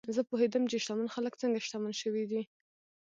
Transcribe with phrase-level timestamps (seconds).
[0.15, 2.41] زه پوهېدم چې شتمن خلک څنګه شتمن شوي دي.